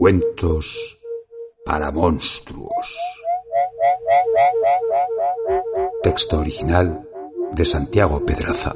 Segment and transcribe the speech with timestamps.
[0.00, 0.98] Cuentos
[1.62, 2.98] para monstruos.
[6.02, 7.06] Texto original
[7.52, 8.74] de Santiago Pedraza.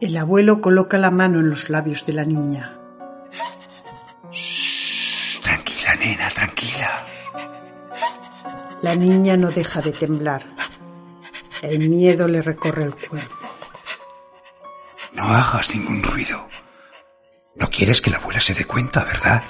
[0.00, 2.78] El abuelo coloca la mano en los labios de la niña.
[4.32, 7.06] Shh, tranquila, nena, tranquila.
[8.80, 10.46] La niña no deja de temblar.
[11.60, 13.36] El miedo le recorre el cuerpo.
[15.12, 16.48] No hagas ningún ruido.
[17.56, 19.42] No quieres que la abuela se dé cuenta, ¿verdad?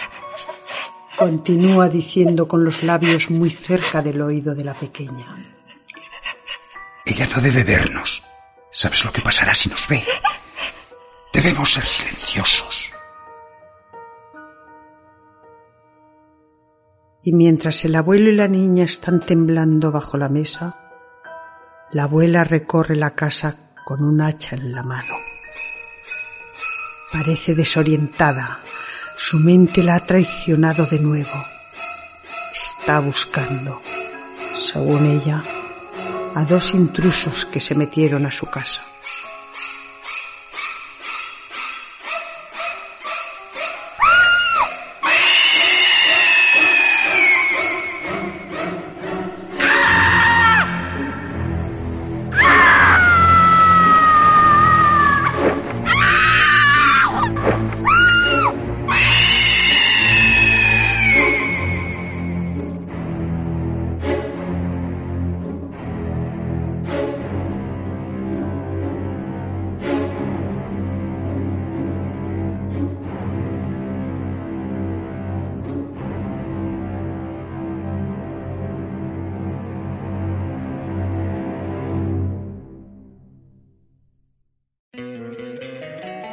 [1.16, 5.54] Continúa diciendo con los labios muy cerca del oído de la pequeña.
[7.04, 8.24] Ella no debe vernos.
[8.72, 10.02] ¿Sabes lo que pasará si nos ve?
[11.42, 12.92] Debemos ser silenciosos.
[17.22, 20.76] Y mientras el abuelo y la niña están temblando bajo la mesa,
[21.92, 25.14] la abuela recorre la casa con un hacha en la mano.
[27.10, 28.60] Parece desorientada.
[29.16, 31.42] Su mente la ha traicionado de nuevo.
[32.52, 33.80] Está buscando,
[34.56, 35.42] según ella,
[36.34, 38.89] a dos intrusos que se metieron a su casa.